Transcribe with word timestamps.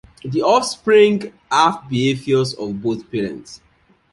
These 0.25 0.41
offspring 0.41 1.31
have 1.51 1.87
behaviors 1.87 2.55
of 2.55 2.81
both 2.81 3.11
parents. 3.11 3.61